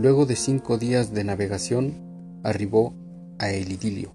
[0.00, 2.94] Luego de cinco días de navegación, arribó
[3.38, 4.14] a El Idilio.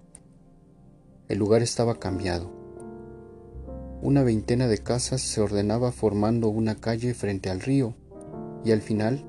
[1.28, 2.50] El lugar estaba cambiado.
[4.02, 7.94] Una veintena de casas se ordenaba formando una calle frente al río,
[8.64, 9.26] y al final,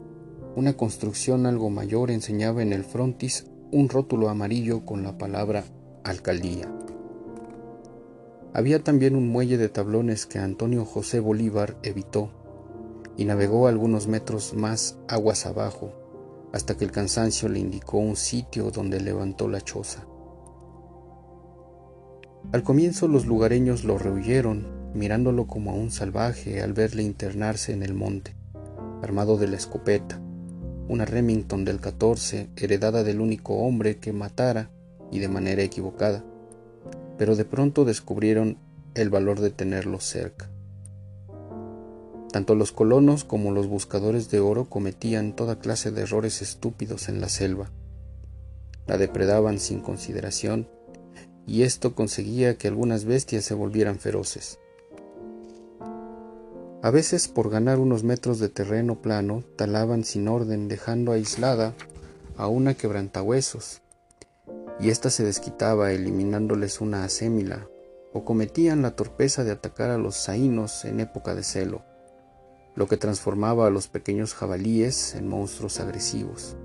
[0.55, 5.63] una construcción algo mayor enseñaba en el frontis un rótulo amarillo con la palabra
[6.03, 6.73] alcaldía.
[8.55, 12.31] Había también un muelle de tablones que Antonio José Bolívar evitó
[13.15, 16.06] y navegó algunos metros más aguas abajo
[16.53, 20.05] hasta que el cansancio le indicó un sitio donde levantó la choza.
[22.51, 27.83] Al comienzo los lugareños lo rehuyeron, mirándolo como a un salvaje al verle internarse en
[27.83, 28.35] el monte,
[29.01, 30.21] armado de la escopeta,
[30.87, 34.71] una Remington del 14 heredada del único hombre que matara
[35.11, 36.23] y de manera equivocada,
[37.17, 38.57] pero de pronto descubrieron
[38.95, 40.49] el valor de tenerlo cerca.
[42.37, 47.19] Tanto los colonos como los buscadores de oro cometían toda clase de errores estúpidos en
[47.19, 47.71] la selva.
[48.85, 50.69] La depredaban sin consideración,
[51.47, 54.59] y esto conseguía que algunas bestias se volvieran feroces.
[56.83, 61.73] A veces, por ganar unos metros de terreno plano, talaban sin orden, dejando aislada
[62.37, 63.81] a una quebrantahuesos,
[64.79, 67.67] y ésta se desquitaba eliminándoles una asémila,
[68.13, 71.81] o cometían la torpeza de atacar a los zaínos en época de celo,
[72.77, 76.55] lo que transformaba a los pequeños jabalíes en monstruos agresivos.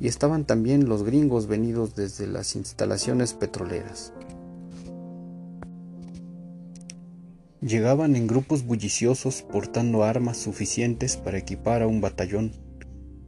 [0.00, 4.12] Y estaban también los gringos venidos desde las instalaciones petroleras.
[7.60, 12.50] Llegaban en grupos bulliciosos portando armas suficientes para equipar a un batallón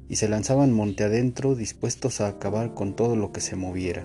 [0.09, 4.05] y se lanzaban monte adentro dispuestos a acabar con todo lo que se moviera.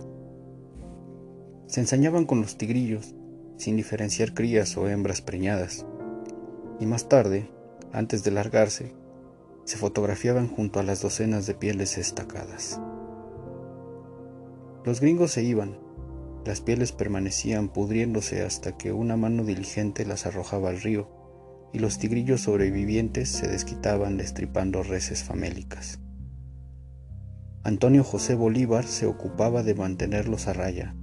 [1.65, 3.15] Se ensañaban con los tigrillos,
[3.57, 5.87] sin diferenciar crías o hembras preñadas,
[6.79, 7.49] y más tarde,
[7.93, 8.93] antes de largarse,
[9.65, 12.79] se fotografiaban junto a las docenas de pieles estacadas.
[14.85, 15.77] Los gringos se iban,
[16.45, 21.07] las pieles permanecían pudriéndose hasta que una mano diligente las arrojaba al río,
[21.71, 25.99] y los tigrillos sobrevivientes se desquitaban destripando reses famélicas.
[27.63, 30.95] Antonio José Bolívar se ocupaba de mantenerlos a raya,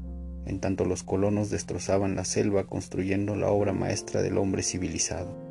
[0.47, 5.46] en tanto los colonos destrozaban la selva construyendo la obra maestra del hombre civilizado,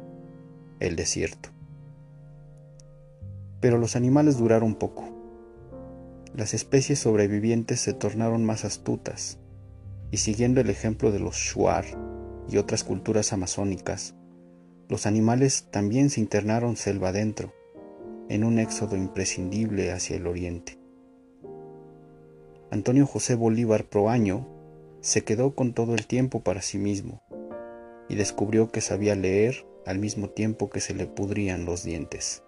[0.80, 1.50] el desierto.
[3.60, 5.04] Pero los animales duraron poco.
[6.36, 9.40] Las especies sobrevivientes se tornaron más astutas,
[10.12, 11.86] y siguiendo el ejemplo de los shuar
[12.50, 14.16] y otras culturas amazónicas,
[14.88, 17.54] los animales también se internaron selva adentro,
[18.30, 20.78] en un éxodo imprescindible hacia el oriente.
[22.72, 24.48] Antonio José Bolívar Proaño
[25.02, 27.22] se quedó con todo el tiempo para sí mismo
[28.10, 32.44] y descubrió que sabía leer al mismo tiempo que se le pudrían los dientes.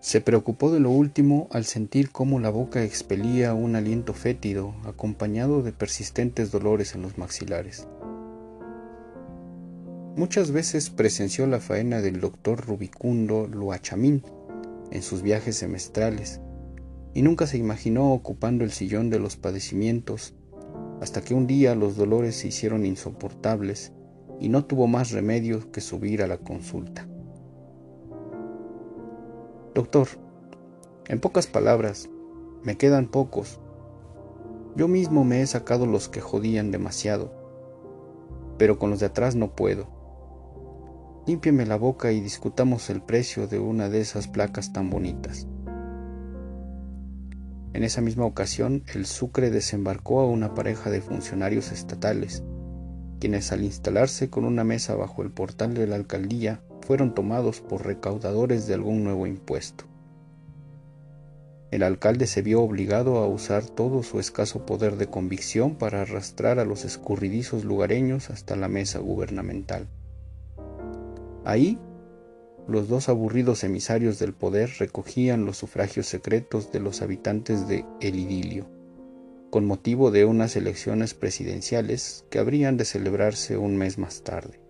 [0.00, 5.62] Se preocupó de lo último al sentir cómo la boca expelía un aliento fétido acompañado
[5.62, 7.88] de persistentes dolores en los maxilares.
[10.14, 14.22] Muchas veces presenció la faena del doctor Rubicundo Luachamín
[14.92, 16.40] en sus viajes semestrales
[17.12, 20.34] y nunca se imaginó ocupando el sillón de los padecimientos
[21.00, 23.92] hasta que un día los dolores se hicieron insoportables
[24.40, 27.06] y no tuvo más remedio que subir a la consulta.
[29.74, 30.08] Doctor,
[31.08, 32.08] en pocas palabras,
[32.62, 33.60] me quedan pocos.
[34.74, 37.32] Yo mismo me he sacado los que jodían demasiado,
[38.58, 39.86] pero con los de atrás no puedo.
[41.26, 45.46] Límpieme la boca y discutamos el precio de una de esas placas tan bonitas.
[47.72, 52.42] En esa misma ocasión, el Sucre desembarcó a una pareja de funcionarios estatales,
[53.18, 57.84] quienes al instalarse con una mesa bajo el portal de la alcaldía fueron tomados por
[57.84, 59.84] recaudadores de algún nuevo impuesto.
[61.72, 66.58] El alcalde se vio obligado a usar todo su escaso poder de convicción para arrastrar
[66.58, 69.88] a los escurridizos lugareños hasta la mesa gubernamental.
[71.44, 71.78] Ahí,
[72.68, 78.16] los dos aburridos emisarios del poder recogían los sufragios secretos de los habitantes de El
[78.16, 78.66] Idilio,
[79.56, 84.60] con motivo de unas elecciones presidenciales que habrían de celebrarse un mes más tarde.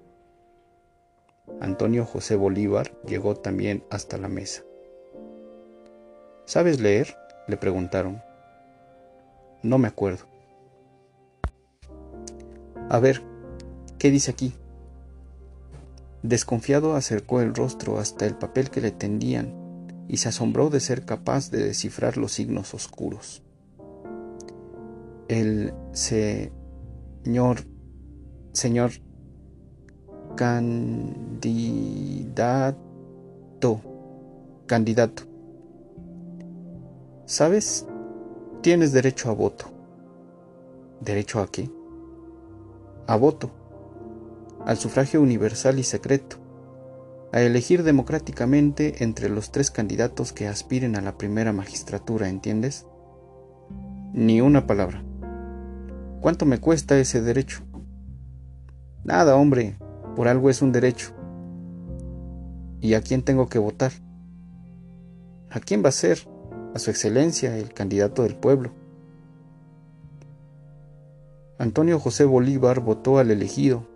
[1.60, 4.62] Antonio José Bolívar llegó también hasta la mesa.
[6.44, 7.16] ¿Sabes leer?
[7.48, 8.22] le preguntaron.
[9.64, 10.26] No me acuerdo.
[12.88, 13.22] A ver,
[13.98, 14.54] ¿qué dice aquí?
[16.22, 19.52] Desconfiado acercó el rostro hasta el papel que le tendían
[20.06, 23.42] y se asombró de ser capaz de descifrar los signos oscuros.
[25.28, 27.58] El señor,
[28.52, 28.92] señor
[30.36, 31.46] candidato,
[34.66, 35.22] Candidato.
[37.24, 37.86] ¿Sabes?
[38.62, 39.66] Tienes derecho a voto.
[41.00, 41.70] ¿Derecho a qué?
[43.06, 43.50] A voto.
[44.64, 46.38] Al sufragio universal y secreto.
[47.32, 52.86] A elegir democráticamente entre los tres candidatos que aspiren a la primera magistratura, ¿entiendes?
[54.12, 55.05] Ni una palabra.
[56.20, 57.62] ¿Cuánto me cuesta ese derecho?
[59.04, 59.78] Nada, hombre,
[60.16, 61.12] por algo es un derecho.
[62.80, 63.92] ¿Y a quién tengo que votar?
[65.50, 66.18] ¿A quién va a ser?
[66.74, 68.72] A su excelencia, el candidato del pueblo.
[71.58, 73.86] Antonio José Bolívar votó al elegido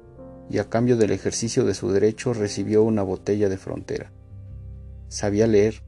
[0.48, 4.10] y a cambio del ejercicio de su derecho recibió una botella de frontera.
[5.08, 5.82] Sabía leer.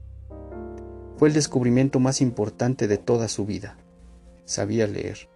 [1.17, 3.77] Fue el descubrimiento más importante de toda su vida.
[4.45, 5.32] Sabía leer.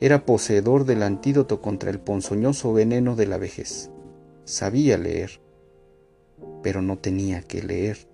[0.00, 3.90] Era poseedor del antídoto contra el ponzoñoso veneno de la vejez.
[4.44, 5.42] Sabía leer,
[6.62, 8.08] pero no tenía que leer.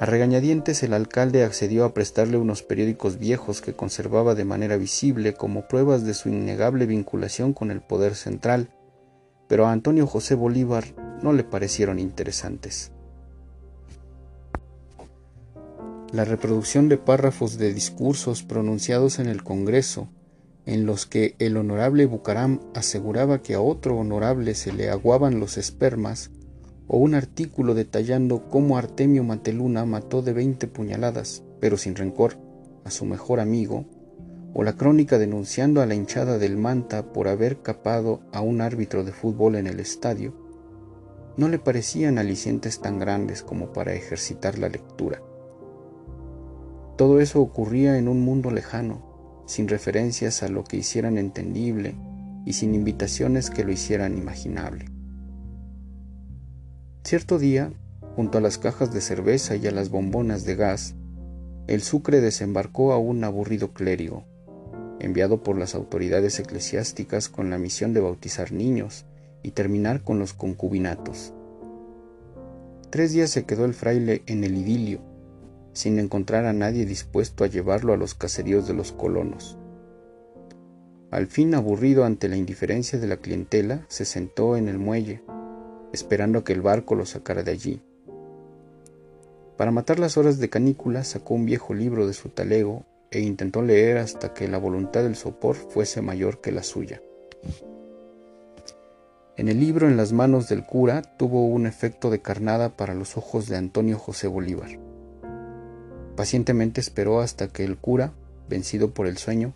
[0.00, 5.32] A regañadientes el alcalde accedió a prestarle unos periódicos viejos que conservaba de manera visible
[5.32, 8.68] como pruebas de su innegable vinculación con el poder central,
[9.48, 10.84] pero a Antonio José Bolívar
[11.22, 12.92] no le parecieron interesantes.
[16.12, 20.10] La reproducción de párrafos de discursos pronunciados en el Congreso,
[20.66, 25.56] en los que el honorable Bucaram aseguraba que a otro honorable se le aguaban los
[25.56, 26.30] espermas,
[26.86, 32.36] o un artículo detallando cómo Artemio Mateluna mató de veinte puñaladas, pero sin rencor,
[32.84, 33.86] a su mejor amigo,
[34.52, 39.02] o la crónica denunciando a la hinchada del Manta por haber capado a un árbitro
[39.02, 40.34] de fútbol en el estadio,
[41.38, 45.22] no le parecían alicientes tan grandes como para ejercitar la lectura.
[47.02, 51.96] Todo eso ocurría en un mundo lejano, sin referencias a lo que hicieran entendible
[52.46, 54.84] y sin invitaciones que lo hicieran imaginable.
[57.02, 57.72] Cierto día,
[58.14, 60.94] junto a las cajas de cerveza y a las bombonas de gas,
[61.66, 64.22] el Sucre desembarcó a un aburrido clérigo,
[65.00, 69.06] enviado por las autoridades eclesiásticas con la misión de bautizar niños
[69.42, 71.34] y terminar con los concubinatos.
[72.90, 75.00] Tres días se quedó el fraile en el idilio,
[75.72, 79.56] sin encontrar a nadie dispuesto a llevarlo a los caseríos de los colonos.
[81.10, 85.22] Al fin, aburrido ante la indiferencia de la clientela, se sentó en el muelle,
[85.92, 87.82] esperando que el barco lo sacara de allí.
[89.58, 93.60] Para matar las horas de canícula, sacó un viejo libro de su talego e intentó
[93.60, 97.02] leer hasta que la voluntad del sopor fuese mayor que la suya.
[99.36, 103.16] En el libro en las manos del cura tuvo un efecto de carnada para los
[103.16, 104.78] ojos de Antonio José Bolívar.
[106.22, 108.12] Pacientemente esperó hasta que el cura,
[108.48, 109.54] vencido por el sueño,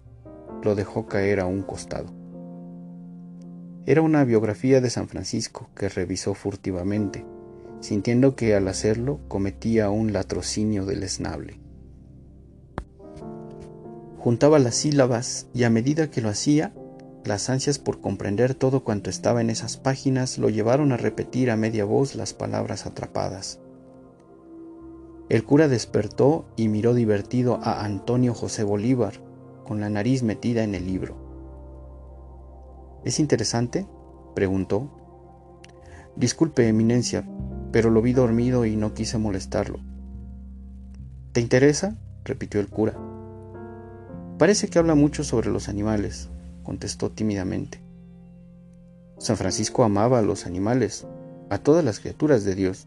[0.65, 2.13] lo dejó caer a un costado.
[3.87, 7.25] Era una biografía de San Francisco que revisó furtivamente,
[7.79, 11.61] sintiendo que al hacerlo cometía un latrocinio deleznable.
[14.19, 16.75] Juntaba las sílabas y a medida que lo hacía,
[17.25, 21.57] las ansias por comprender todo cuanto estaba en esas páginas lo llevaron a repetir a
[21.57, 23.61] media voz las palabras atrapadas.
[25.29, 29.15] El cura despertó y miró divertido a Antonio José Bolívar,
[29.65, 31.17] con la nariz metida en el libro.
[33.05, 33.87] ¿Es interesante?
[34.35, 34.91] preguntó.
[36.15, 37.29] Disculpe, Eminencia,
[37.73, 39.81] pero lo vi dormido y no quise molestarlo.
[41.33, 41.99] ¿Te interesa?
[42.25, 42.97] repitió el cura.
[44.39, 46.29] Parece que habla mucho sobre los animales,
[46.63, 47.81] contestó tímidamente.
[49.19, 51.07] San Francisco amaba a los animales,
[51.51, 52.87] a todas las criaturas de Dios.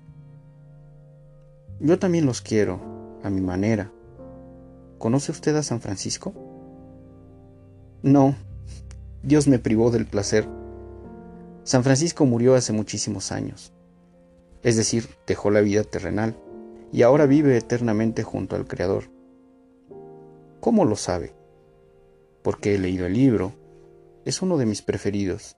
[1.80, 2.82] Yo también los quiero,
[3.24, 3.92] a mi manera.
[4.98, 6.34] ¿Conoce usted a San Francisco?
[8.04, 8.36] No,
[9.24, 10.46] Dios me privó del placer.
[11.64, 13.72] San Francisco murió hace muchísimos años,
[14.62, 16.36] es decir, dejó la vida terrenal
[16.92, 19.06] y ahora vive eternamente junto al Creador.
[20.60, 21.34] ¿Cómo lo sabe?
[22.42, 23.54] Porque he leído el libro,
[24.26, 25.56] es uno de mis preferidos.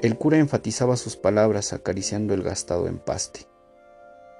[0.00, 3.46] El cura enfatizaba sus palabras acariciando el gastado empaste.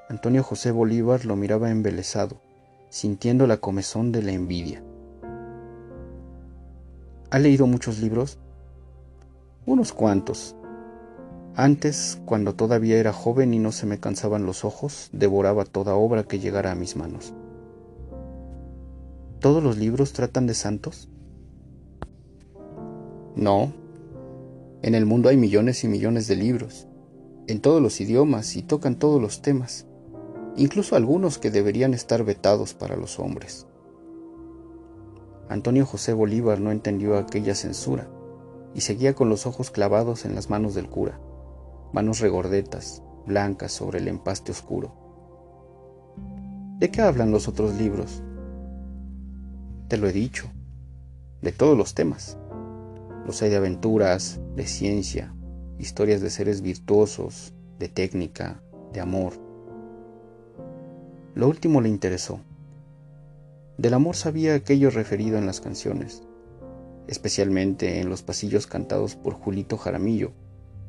[0.08, 2.36] Antonio José Bolívar lo miraba embelesado,
[2.90, 4.80] sintiendo la comezón de la envidia.
[7.30, 8.38] ¿Ha leído muchos libros?
[9.66, 10.54] Unos cuantos.
[11.56, 16.22] Antes, cuando todavía era joven y no se me cansaban los ojos, devoraba toda obra
[16.22, 17.34] que llegara a mis manos.
[19.40, 21.08] ¿Todos los libros tratan de santos?
[23.34, 23.72] No.
[24.82, 26.86] En el mundo hay millones y millones de libros,
[27.48, 29.84] en todos los idiomas y tocan todos los temas
[30.56, 33.66] incluso algunos que deberían estar vetados para los hombres.
[35.48, 38.08] Antonio José Bolívar no entendió aquella censura
[38.74, 41.20] y seguía con los ojos clavados en las manos del cura,
[41.92, 44.94] manos regordetas, blancas sobre el empaste oscuro.
[46.78, 48.22] ¿De qué hablan los otros libros?
[49.88, 50.50] Te lo he dicho,
[51.42, 52.38] de todos los temas.
[53.24, 55.34] Los hay de aventuras, de ciencia,
[55.78, 59.45] historias de seres virtuosos, de técnica, de amor.
[61.36, 62.40] Lo último le interesó.
[63.76, 66.22] Del amor sabía aquello referido en las canciones,
[67.08, 70.32] especialmente en los pasillos cantados por Julito Jaramillo,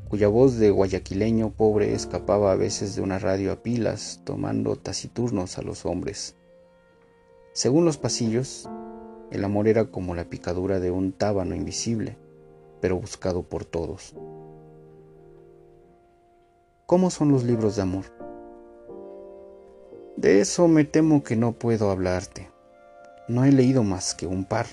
[0.08, 5.58] cuya voz de guayaquileño pobre escapaba a veces de una radio a pilas, tomando taciturnos
[5.58, 6.38] a los hombres.
[7.52, 8.70] Según los pasillos,
[9.32, 12.18] el amor era como la picadura de un tábano invisible,
[12.80, 14.16] pero buscado por todos.
[16.86, 18.17] ¿Cómo son los libros de amor?
[20.18, 22.50] De eso me temo que no puedo hablarte.
[23.28, 24.66] No he leído más que un par.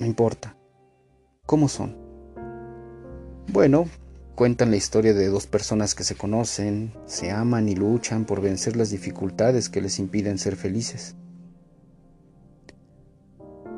[0.00, 0.56] No importa.
[1.46, 1.96] ¿Cómo son?
[3.52, 3.86] Bueno,
[4.34, 8.74] cuentan la historia de dos personas que se conocen, se aman y luchan por vencer
[8.74, 11.14] las dificultades que les impiden ser felices.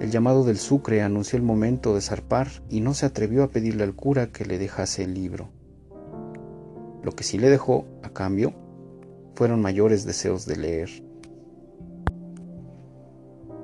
[0.00, 3.85] El llamado del Sucre anunció el momento de zarpar y no se atrevió a pedirle
[3.85, 5.50] al cura que le dejase el libro.
[7.02, 8.54] Lo que sí le dejó, a cambio,
[9.37, 10.90] fueron mayores deseos de leer.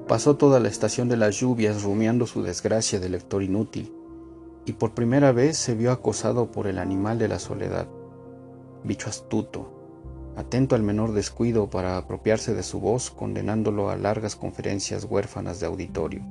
[0.06, 3.90] Pasó toda la estación de las lluvias rumiando su desgracia de lector inútil,
[4.66, 7.88] y por primera vez se vio acosado por el animal de la soledad,
[8.84, 9.72] bicho astuto,
[10.36, 15.66] atento al menor descuido para apropiarse de su voz, condenándolo a largas conferencias huérfanas de
[15.66, 16.22] auditorio.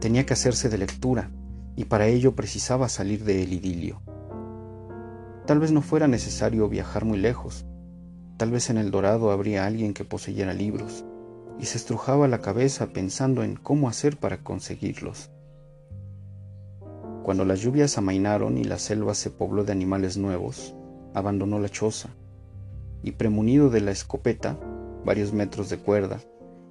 [0.00, 1.30] Tenía que hacerse de lectura,
[1.76, 4.02] y para ello precisaba salir del idilio.
[5.46, 7.66] Tal vez no fuera necesario viajar muy lejos,
[8.40, 11.04] tal vez en el Dorado habría alguien que poseyera libros,
[11.58, 15.30] y se estrujaba la cabeza pensando en cómo hacer para conseguirlos.
[17.22, 20.74] Cuando las lluvias amainaron y la selva se pobló de animales nuevos,
[21.12, 22.08] abandonó la choza
[23.02, 24.58] y premunido de la escopeta,
[25.04, 26.18] varios metros de cuerda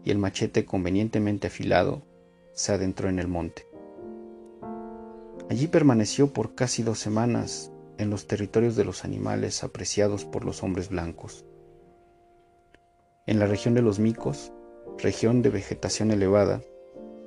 [0.04, 2.02] y el machete convenientemente afilado,
[2.52, 3.68] se adentró en el monte.
[5.52, 10.64] Allí permaneció por casi dos semanas en los territorios de los animales apreciados por los
[10.64, 11.46] hombres blancos.
[13.26, 14.52] En la región de los micos,
[14.98, 16.62] región de vegetación elevada,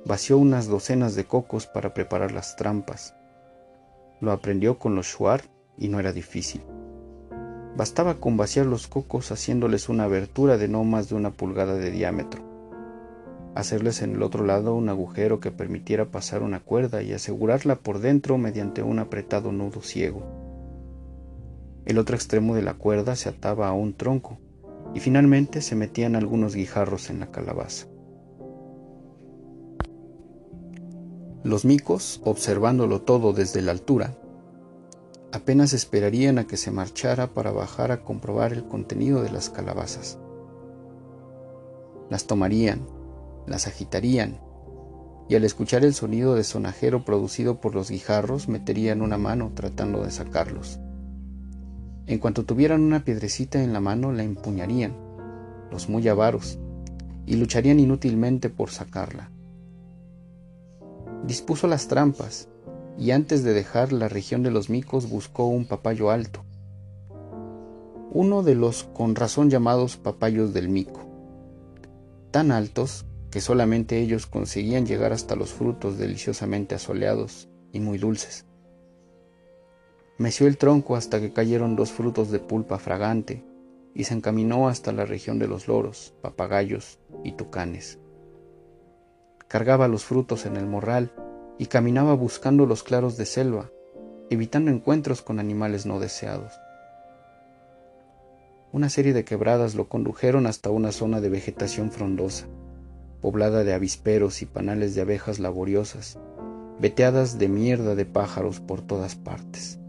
[0.05, 3.15] vació unas docenas de cocos para preparar las trampas.
[4.19, 5.43] Lo aprendió con los shuar
[5.77, 6.61] y no era difícil.
[7.77, 11.89] Bastaba con vaciar los cocos haciéndoles una abertura de no más de una pulgada de
[11.89, 12.43] diámetro,
[13.55, 17.99] hacerles en el otro lado un agujero que permitiera pasar una cuerda y asegurarla por
[17.99, 20.23] dentro mediante un apretado nudo ciego.
[21.85, 24.39] El otro extremo de la cuerda se ataba a un tronco
[24.93, 27.87] y finalmente se metían algunos guijarros en la calabaza.
[31.43, 34.15] Los micos, observándolo todo desde la altura,
[35.33, 40.19] apenas esperarían a que se marchara para bajar a comprobar el contenido de las calabazas.
[42.09, 42.87] Las tomarían,
[43.47, 44.39] las agitarían,
[45.27, 50.03] y al escuchar el sonido de sonajero producido por los guijarros meterían una mano tratando
[50.03, 50.79] de sacarlos.
[52.05, 54.93] En cuanto tuvieran una piedrecita en la mano la empuñarían,
[55.71, 56.59] los muy avaros,
[57.25, 59.31] y lucharían inútilmente por sacarla.
[61.25, 62.49] Dispuso las trampas,
[62.97, 66.43] y antes de dejar la región de los micos buscó un papayo alto,
[68.11, 71.01] uno de los con razón llamados papayos del mico,
[72.31, 78.45] tan altos que solamente ellos conseguían llegar hasta los frutos deliciosamente asoleados y muy dulces.
[80.19, 83.43] Meció el tronco hasta que cayeron dos frutos de pulpa fragante
[83.95, 87.99] y se encaminó hasta la región de los loros, papagayos y tucanes.
[89.47, 91.11] Cargaba los frutos en el morral
[91.57, 93.71] y caminaba buscando los claros de selva,
[94.29, 96.53] evitando encuentros con animales no deseados.
[98.71, 102.45] Una serie de quebradas lo condujeron hasta una zona de vegetación frondosa,
[103.19, 106.19] poblada de avisperos y panales de abejas laboriosas,
[106.79, 109.79] veteadas de mierda de pájaros por todas partes.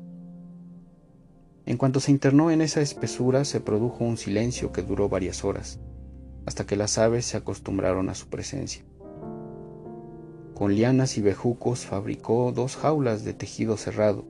[1.74, 5.80] En cuanto se internó en esa espesura se produjo un silencio que duró varias horas,
[6.46, 8.84] hasta que las aves se acostumbraron a su presencia.
[10.54, 14.24] Con lianas y bejucos fabricó dos jaulas de tejido cerrado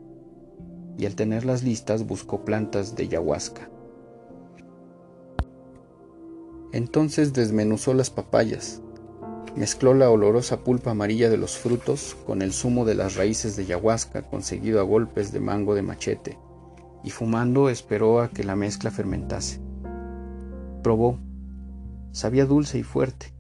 [0.97, 3.69] y al tenerlas listas buscó plantas de ayahuasca.
[6.73, 8.81] Entonces desmenuzó las papayas,
[9.55, 13.65] mezcló la olorosa pulpa amarilla de los frutos con el zumo de las raíces de
[13.65, 16.39] ayahuasca conseguido a golpes de mango de machete
[17.05, 19.61] y fumando esperó a que la mezcla fermentase.
[20.83, 21.19] Probó.
[22.13, 23.35] Sabía dulce y fuerte.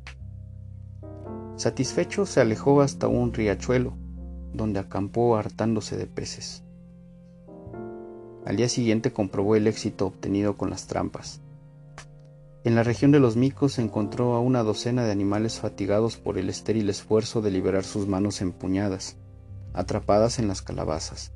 [1.56, 3.96] Satisfecho se alejó hasta un riachuelo,
[4.52, 6.62] donde acampó hartándose de peces.
[8.44, 11.40] Al día siguiente comprobó el éxito obtenido con las trampas.
[12.64, 16.48] En la región de los micos encontró a una docena de animales fatigados por el
[16.50, 19.16] estéril esfuerzo de liberar sus manos empuñadas,
[19.72, 21.32] atrapadas en las calabazas.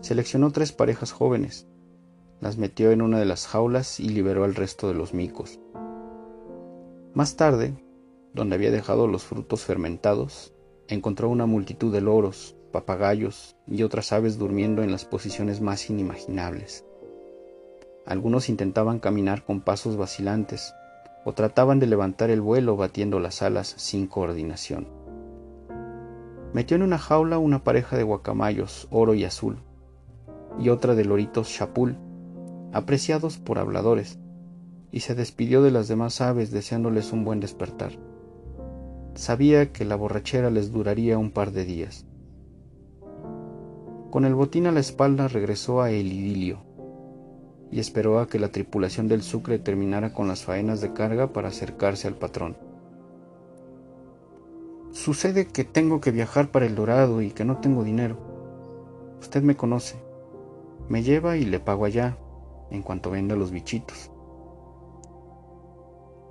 [0.00, 1.66] Seleccionó tres parejas jóvenes,
[2.40, 5.60] las metió en una de las jaulas y liberó al resto de los micos.
[7.12, 7.74] Más tarde,
[8.32, 10.54] donde había dejado los frutos fermentados,
[10.88, 16.86] encontró una multitud de loros, papagayos y otras aves durmiendo en las posiciones más inimaginables.
[18.06, 20.72] Algunos intentaban caminar con pasos vacilantes
[21.26, 24.88] o trataban de levantar el vuelo batiendo las alas sin coordinación.
[26.54, 29.58] Metió en una jaula una pareja de guacamayos oro y azul
[30.60, 31.96] y otra de loritos chapul
[32.72, 34.18] apreciados por habladores,
[34.92, 37.92] y se despidió de las demás aves deseándoles un buen despertar.
[39.14, 42.06] Sabía que la borrachera les duraría un par de días.
[44.10, 46.62] Con el botín a la espalda regresó a el idilio
[47.70, 51.48] y esperó a que la tripulación del Sucre terminara con las faenas de carga para
[51.48, 52.56] acercarse al patrón.
[54.90, 58.16] Sucede que tengo que viajar para el Dorado y que no tengo dinero.
[59.20, 60.09] Usted me conoce.
[60.90, 62.18] Me lleva y le pago allá,
[62.72, 64.10] en cuanto venda los bichitos.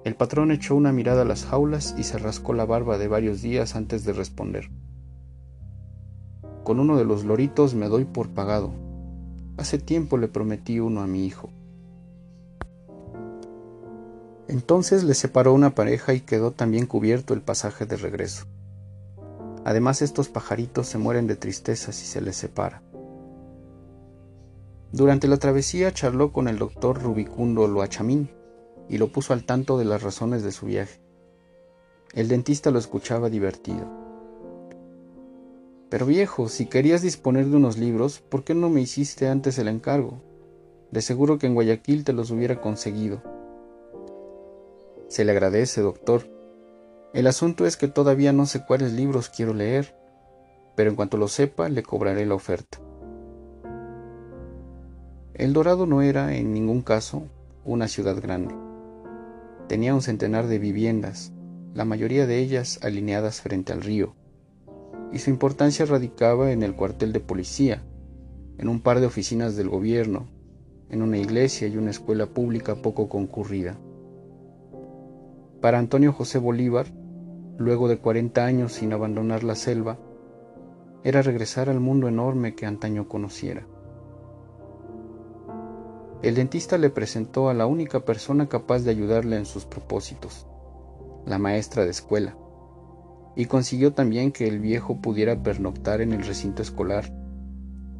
[0.03, 3.41] El patrón echó una mirada a las jaulas y se rascó la barba de varios
[3.41, 4.69] días antes de responder.
[6.65, 8.73] Con uno de los loritos me doy por pagado.
[9.55, 11.49] Hace tiempo le prometí uno a mi hijo.
[14.49, 18.45] Entonces le separó una pareja y quedó también cubierto el pasaje de regreso.
[19.63, 22.81] Además estos pajaritos se mueren de tristeza si se les separa.
[24.91, 28.31] Durante la travesía charló con el doctor Rubicundo Loachamín
[28.89, 30.99] y lo puso al tanto de las razones de su viaje.
[32.13, 33.87] El dentista lo escuchaba divertido.
[35.89, 39.67] Pero viejo, si querías disponer de unos libros, ¿por qué no me hiciste antes el
[39.67, 40.23] encargo?
[40.89, 43.21] De seguro que en Guayaquil te los hubiera conseguido.
[45.07, 46.27] Se le agradece, doctor.
[47.13, 49.95] El asunto es que todavía no sé cuáles libros quiero leer,
[50.75, 52.79] pero en cuanto lo sepa le cobraré la oferta.
[55.39, 57.23] El Dorado no era, en ningún caso,
[57.63, 58.53] una ciudad grande.
[59.69, 61.31] Tenía un centenar de viviendas,
[61.73, 64.15] la mayoría de ellas alineadas frente al río,
[65.13, 67.81] y su importancia radicaba en el cuartel de policía,
[68.57, 70.27] en un par de oficinas del gobierno,
[70.89, 73.77] en una iglesia y una escuela pública poco concurrida.
[75.61, 76.87] Para Antonio José Bolívar,
[77.57, 79.99] luego de 40 años sin abandonar la selva,
[81.05, 83.65] era regresar al mundo enorme que antaño conociera.
[86.21, 90.45] El dentista le presentó a la única persona capaz de ayudarle en sus propósitos,
[91.25, 92.35] la maestra de escuela,
[93.37, 97.09] y consiguió también que el viejo pudiera pernoctar en el recinto escolar,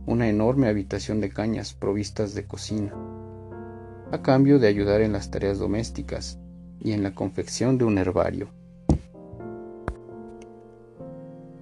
[0.05, 2.93] una enorme habitación de cañas provistas de cocina,
[4.11, 6.39] a cambio de ayudar en las tareas domésticas
[6.81, 8.49] y en la confección de un herbario.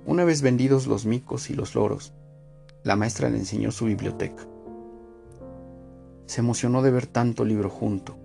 [0.08, 2.14] Una vez vendidos los micos y los loros,
[2.84, 4.48] la maestra le enseñó su biblioteca
[6.28, 8.18] se emocionó de ver tanto libro junto.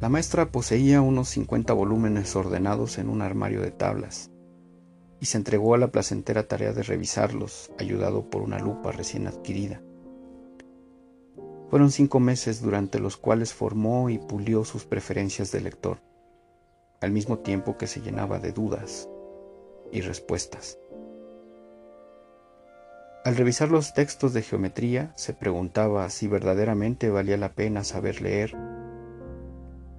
[0.00, 4.30] La maestra poseía unos 50 volúmenes ordenados en un armario de tablas
[5.20, 9.80] y se entregó a la placentera tarea de revisarlos, ayudado por una lupa recién adquirida.
[11.70, 15.98] Fueron cinco meses durante los cuales formó y pulió sus preferencias de lector,
[17.00, 19.08] al mismo tiempo que se llenaba de dudas
[19.92, 20.78] y respuestas.
[23.24, 28.56] Al revisar los textos de geometría, se preguntaba si verdaderamente valía la pena saber leer.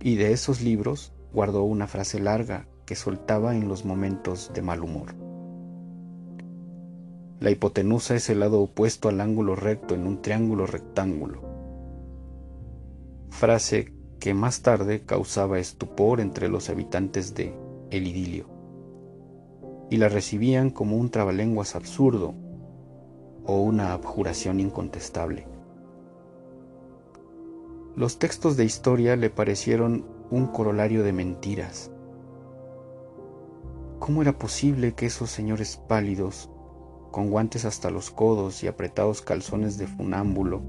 [0.01, 4.83] Y de esos libros guardó una frase larga que soltaba en los momentos de mal
[4.83, 5.15] humor.
[7.39, 11.41] La hipotenusa es el lado opuesto al ángulo recto en un triángulo rectángulo.
[13.29, 17.55] Frase que más tarde causaba estupor entre los habitantes de
[17.89, 18.49] El Idilio,
[19.89, 22.35] y la recibían como un trabalenguas absurdo
[23.45, 25.47] o una abjuración incontestable.
[27.95, 31.91] Los textos de historia le parecieron un corolario de mentiras.
[33.99, 36.49] ¿Cómo era posible que esos señores pálidos,
[37.11, 40.61] con guantes hasta los codos y apretados calzones de funámbulo,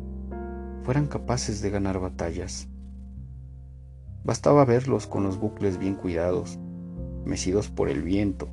[0.82, 2.68] fueran capaces de ganar batallas?
[4.22, 6.58] Bastaba verlos con los bucles bien cuidados,
[7.24, 8.48] mecidos por el viento,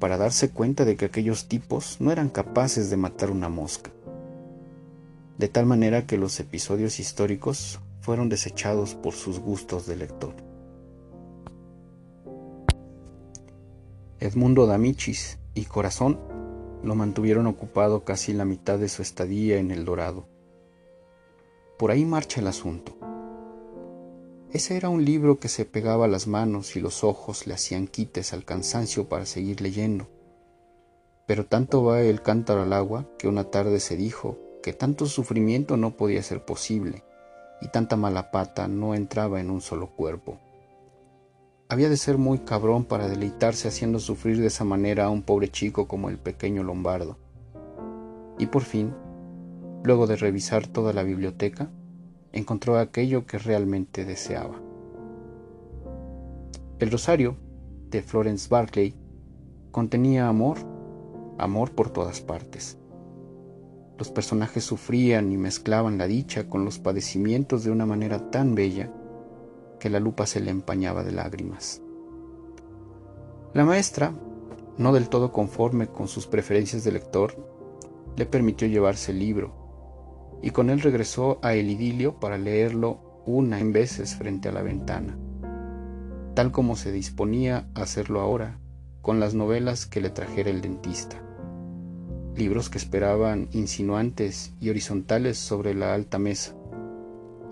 [0.00, 3.92] para darse cuenta de que aquellos tipos no eran capaces de matar una mosca.
[5.38, 10.34] De tal manera que los episodios históricos fueron desechados por sus gustos de lector.
[14.18, 16.18] Edmundo D'Amicis y Corazón
[16.82, 20.26] lo mantuvieron ocupado casi la mitad de su estadía en El Dorado.
[21.78, 22.99] Por ahí marcha el asunto.
[24.52, 27.86] Ese era un libro que se pegaba a las manos y los ojos le hacían
[27.86, 30.08] quites al cansancio para seguir leyendo.
[31.26, 35.76] Pero tanto va el cántaro al agua que una tarde se dijo que tanto sufrimiento
[35.76, 37.04] no podía ser posible
[37.62, 40.40] y tanta mala pata no entraba en un solo cuerpo.
[41.68, 45.48] Había de ser muy cabrón para deleitarse haciendo sufrir de esa manera a un pobre
[45.48, 47.18] chico como el pequeño Lombardo.
[48.36, 48.92] Y por fin,
[49.84, 51.70] luego de revisar toda la biblioteca,
[52.32, 54.60] encontró aquello que realmente deseaba.
[56.78, 57.36] El rosario
[57.90, 58.94] de Florence Barclay
[59.70, 60.58] contenía amor,
[61.38, 62.78] amor por todas partes.
[63.98, 68.90] Los personajes sufrían y mezclaban la dicha con los padecimientos de una manera tan bella
[69.78, 71.82] que la lupa se le empañaba de lágrimas.
[73.52, 74.14] La maestra,
[74.78, 77.34] no del todo conforme con sus preferencias de lector,
[78.16, 79.59] le permitió llevarse el libro,
[80.42, 84.62] y con él regresó a el idilio para leerlo una en veces frente a la
[84.62, 85.16] ventana,
[86.34, 88.58] tal como se disponía a hacerlo ahora
[89.02, 91.22] con las novelas que le trajera el dentista.
[92.36, 96.54] Libros que esperaban insinuantes y horizontales sobre la alta mesa,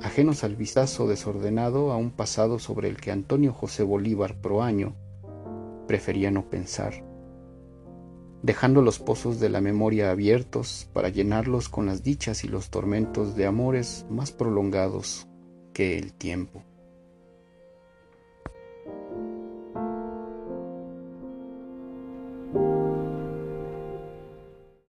[0.03, 4.95] ajenos al vistazo desordenado a un pasado sobre el que Antonio José Bolívar Proaño
[5.87, 7.03] prefería no pensar,
[8.43, 13.37] dejando los pozos de la memoria abiertos para llenarlos con las dichas y los tormentos
[13.37, 15.27] de amores más prolongados
[15.73, 16.65] que el tiempo.